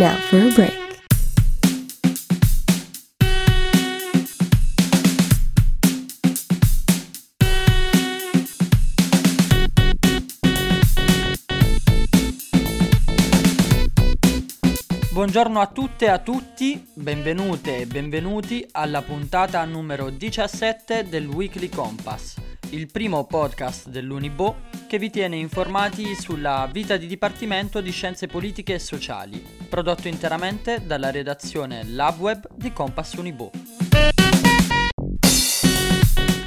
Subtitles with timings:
[0.00, 0.78] Now for a break.
[15.12, 21.68] Buongiorno a tutte e a tutti, benvenute e benvenuti alla puntata numero 17 del Weekly
[21.68, 22.36] Compass,
[22.70, 28.74] il primo podcast dell'Unibo che vi tiene informati sulla vita di Dipartimento di Scienze Politiche
[28.74, 33.52] e Sociali, prodotto interamente dalla redazione LabWeb di Compass Unibo.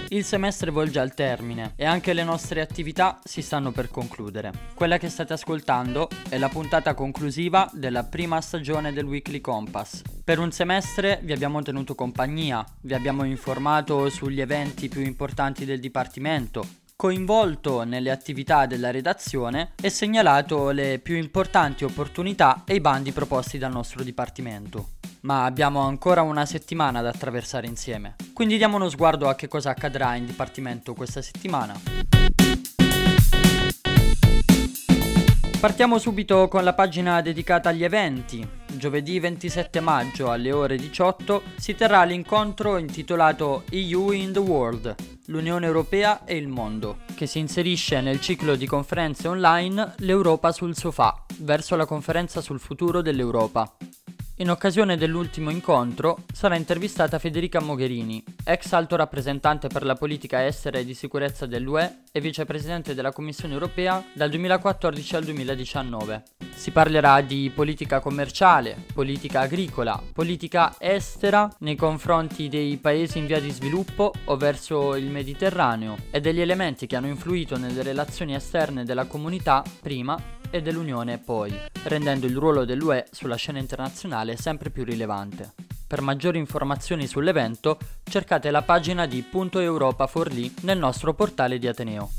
[0.09, 4.52] Il semestre volge al termine e anche le nostre attività si stanno per concludere.
[4.73, 10.02] Quella che state ascoltando è la puntata conclusiva della prima stagione del Weekly Compass.
[10.21, 15.80] Per un semestre vi abbiamo tenuto compagnia, vi abbiamo informato sugli eventi più importanti del
[15.80, 23.11] Dipartimento, coinvolto nelle attività della redazione e segnalato le più importanti opportunità e i bandi
[23.11, 24.91] proposti dal nostro Dipartimento
[25.23, 28.16] ma abbiamo ancora una settimana da attraversare insieme.
[28.33, 31.77] Quindi diamo uno sguardo a che cosa accadrà in Dipartimento questa settimana.
[35.59, 38.45] Partiamo subito con la pagina dedicata agli eventi.
[38.66, 45.66] Giovedì 27 maggio alle ore 18 si terrà l'incontro intitolato EU in the World, l'Unione
[45.66, 51.25] Europea e il mondo, che si inserisce nel ciclo di conferenze online L'Europa sul sofà,
[51.39, 53.75] verso la conferenza sul futuro dell'Europa.
[54.38, 60.80] In occasione dell'ultimo incontro sarà intervistata Federica Mogherini, ex alto rappresentante per la politica estera
[60.80, 66.23] e di sicurezza dell'UE e vicepresidente della Commissione europea dal 2014 al 2019.
[66.52, 73.39] Si parlerà di politica commerciale, politica agricola, politica estera nei confronti dei paesi in via
[73.39, 78.84] di sviluppo o verso il Mediterraneo e degli elementi che hanno influito nelle relazioni esterne
[78.84, 81.51] della comunità prima e dell'Unione poi,
[81.85, 85.53] rendendo il ruolo dell'UE sulla scena internazionale sempre più rilevante.
[85.87, 91.65] Per maggiori informazioni sull'evento cercate la pagina di Punto Europa Forlì nel nostro portale di
[91.65, 92.11] Ateneo.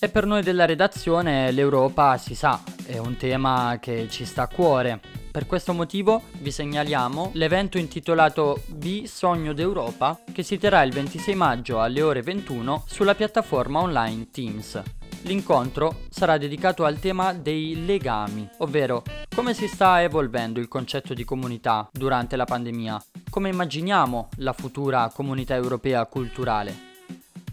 [0.00, 4.48] E per noi della redazione l'Europa si sa, è un tema che ci sta a
[4.48, 5.07] cuore.
[5.30, 11.34] Per questo motivo vi segnaliamo l'evento intitolato B Sogno d'Europa che si terrà il 26
[11.34, 14.82] maggio alle ore 21 sulla piattaforma online Teams.
[15.22, 19.02] L'incontro sarà dedicato al tema dei legami, ovvero
[19.34, 25.10] come si sta evolvendo il concetto di comunità durante la pandemia, come immaginiamo la futura
[25.12, 26.87] comunità europea culturale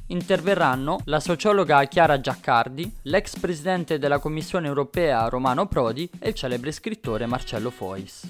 [0.07, 6.71] interverranno la sociologa Chiara Giaccardi, l'ex presidente della Commissione europea Romano Prodi e il celebre
[6.71, 8.27] scrittore Marcello Fois.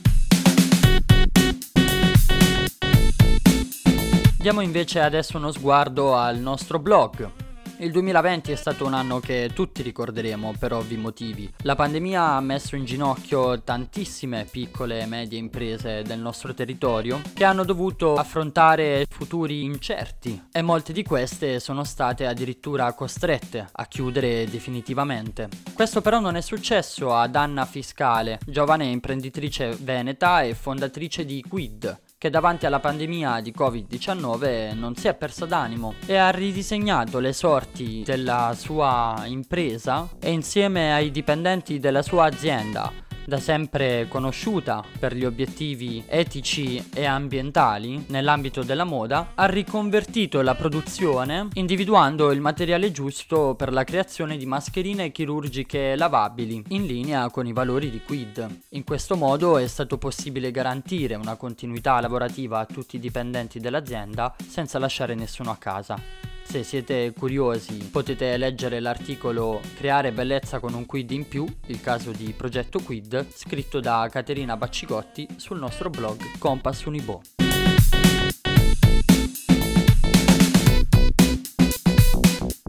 [4.37, 7.44] Diamo invece adesso uno sguardo al nostro blog,
[7.79, 11.51] il 2020 è stato un anno che tutti ricorderemo per ovvi motivi.
[11.63, 17.43] La pandemia ha messo in ginocchio tantissime piccole e medie imprese del nostro territorio che
[17.43, 24.45] hanno dovuto affrontare futuri incerti e molte di queste sono state addirittura costrette a chiudere
[24.45, 25.49] definitivamente.
[25.73, 32.03] Questo però non è successo ad Anna Fiscale, giovane imprenditrice veneta e fondatrice di Quid,
[32.25, 37.33] che davanti alla pandemia di Covid-19 non si è persa d'animo e ha ridisegnato le
[37.33, 45.15] sorti della sua impresa e insieme ai dipendenti della sua azienda da sempre conosciuta per
[45.15, 52.91] gli obiettivi etici e ambientali nell'ambito della moda, ha riconvertito la produzione individuando il materiale
[52.91, 58.59] giusto per la creazione di mascherine chirurgiche lavabili in linea con i valori di Quid.
[58.69, 64.35] In questo modo è stato possibile garantire una continuità lavorativa a tutti i dipendenti dell'azienda
[64.47, 66.34] senza lasciare nessuno a casa.
[66.47, 72.11] Se siete curiosi potete leggere l'articolo Creare bellezza con un quid in più, il caso
[72.11, 77.22] di Progetto Quid, scritto da Caterina Baccicotti sul nostro blog Compass Unibo.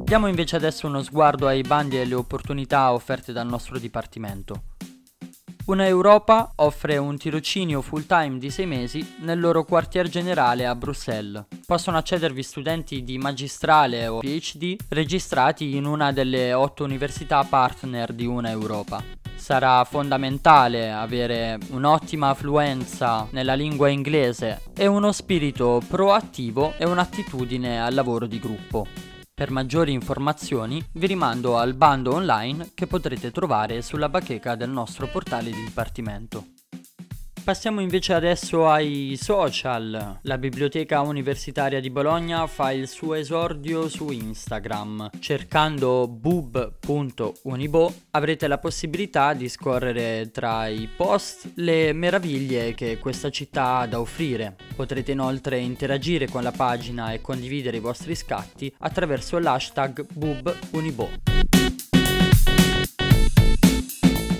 [0.03, 4.75] Diamo invece adesso uno sguardo ai bandi e alle opportunità offerte dal nostro dipartimento.
[5.67, 10.77] Una Europa offre un tirocinio full time di 6 mesi nel loro quartier generale a
[10.77, 11.47] Bruxelles.
[11.67, 18.27] Possono accedervi studenti di magistrale o PhD registrati in una delle 8 università partner di
[18.27, 19.03] Una Europa.
[19.35, 27.93] Sarà fondamentale avere un'ottima affluenza nella lingua inglese e uno spirito proattivo e un'attitudine al
[27.93, 28.87] lavoro di gruppo.
[29.38, 35.09] Per maggiori informazioni vi rimando al bando online che potrete trovare sulla bacheca del nostro
[35.09, 36.56] portale di dipartimento.
[37.47, 40.19] Passiamo invece adesso ai social.
[40.23, 45.11] La Biblioteca Universitaria di Bologna fa il suo esordio su Instagram.
[45.21, 53.77] Cercando bub.unibo avrete la possibilità di scorrere tra i post le meraviglie che questa città
[53.77, 54.57] ha da offrire.
[54.75, 61.36] Potrete inoltre interagire con la pagina e condividere i vostri scatti attraverso l'hashtag bubunibo.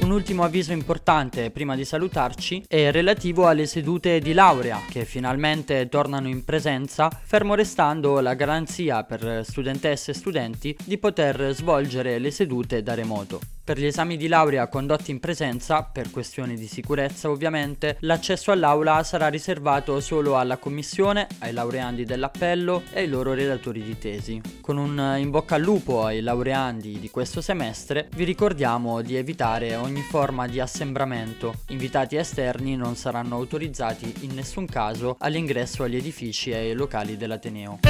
[0.07, 5.89] Un ultimo avviso importante prima di salutarci è relativo alle sedute di laurea che finalmente
[5.89, 12.31] tornano in presenza, fermo restando la garanzia per studentesse e studenti di poter svolgere le
[12.31, 13.56] sedute da remoto.
[13.67, 19.03] Per gli esami di laurea condotti in presenza, per questioni di sicurezza ovviamente, l'accesso all'aula
[19.03, 24.41] sarà riservato solo alla commissione, ai laureandi dell'appello e ai loro relatori di tesi.
[24.61, 29.75] Con un in bocca al lupo ai laureandi di questo semestre, vi ricordiamo di evitare
[29.75, 31.55] ogni forma di assembramento.
[31.71, 37.81] Invitati esterni non saranno autorizzati in nessun caso all'ingresso agli edifici e ai locali dell'Ateneo.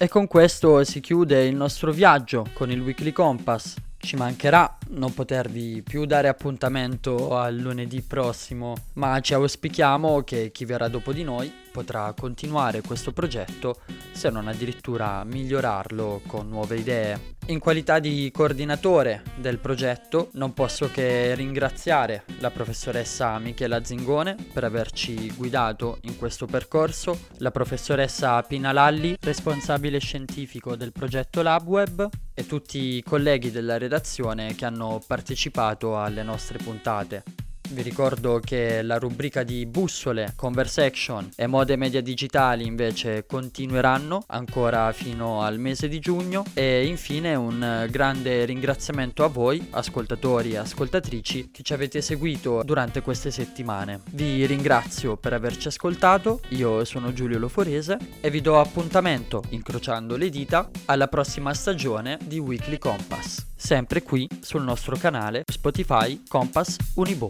[0.00, 3.74] E con questo si chiude il nostro viaggio con il Weekly Compass.
[3.96, 10.64] Ci mancherà non potervi più dare appuntamento al lunedì prossimo, ma ci auspichiamo che chi
[10.64, 13.80] verrà dopo di noi potrà continuare questo progetto,
[14.12, 17.36] se non addirittura migliorarlo con nuove idee.
[17.48, 24.64] In qualità di coordinatore del progetto non posso che ringraziare la professoressa Michela Zingone per
[24.64, 32.46] averci guidato in questo percorso, la professoressa Pina Lalli, responsabile scientifico del progetto LabWeb e
[32.46, 37.37] tutti i colleghi della redazione che hanno partecipato alle nostre puntate.
[37.70, 44.90] Vi ricordo che la rubrica di bussole, conversation e mode media digitali invece continueranno ancora
[44.92, 51.50] fino al mese di giugno e infine un grande ringraziamento a voi, ascoltatori e ascoltatrici,
[51.52, 54.00] che ci avete seguito durante queste settimane.
[54.12, 60.30] Vi ringrazio per averci ascoltato, io sono Giulio Loforese e vi do appuntamento, incrociando le
[60.30, 67.28] dita, alla prossima stagione di Weekly Compass, sempre qui sul nostro canale Spotify Compass Unibo.